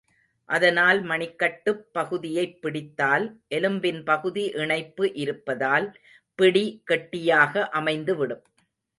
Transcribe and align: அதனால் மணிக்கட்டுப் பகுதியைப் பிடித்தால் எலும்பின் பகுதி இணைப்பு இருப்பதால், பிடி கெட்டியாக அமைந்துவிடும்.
அதனால் 0.49 0.99
மணிக்கட்டுப் 1.03 1.81
பகுதியைப் 1.91 2.61
பிடித்தால் 2.61 3.25
எலும்பின் 3.49 4.03
பகுதி 4.03 4.51
இணைப்பு 4.55 5.13
இருப்பதால், 5.15 5.87
பிடி 6.39 6.81
கெட்டியாக 6.85 7.69
அமைந்துவிடும். 7.73 8.43